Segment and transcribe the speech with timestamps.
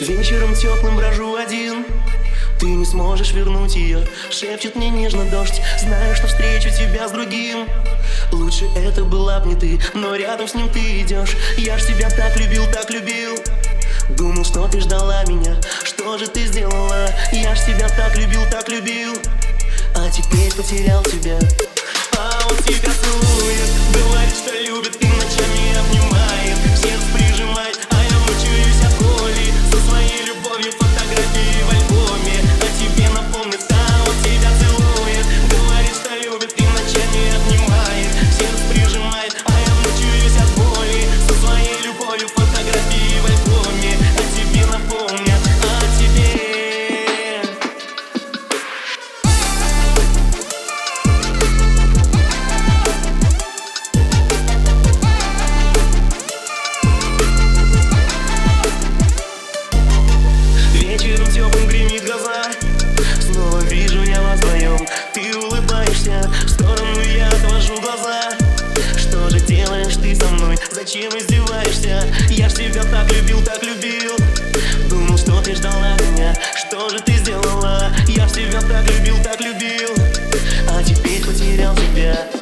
[0.00, 1.84] Вечером теплым брожу один.
[2.58, 5.60] Ты не сможешь вернуть ее Шепчет мне нежно дождь.
[5.78, 7.68] Знаю, что встречу тебя с другим.
[8.32, 12.08] Лучше это была б не ты Но рядом с ним ты идешь Я ж тебя
[12.08, 13.36] так любил, так любил.
[14.16, 15.56] Думал, что ты ждала меня.
[15.84, 17.10] Что же ты сделала?
[17.32, 19.14] Я ж тебя так любил, так любил.
[19.94, 21.38] А теперь потерял тебя.
[22.16, 25.09] А он тебя целует Говорит, что любит и
[70.80, 72.06] зачем издеваешься?
[72.30, 74.16] Я ж тебя так любил, так любил
[74.88, 77.92] Думал, что ты ждала меня Что же ты сделала?
[78.08, 79.94] Я ж тебя так любил, так любил
[80.68, 82.39] А теперь потерял тебя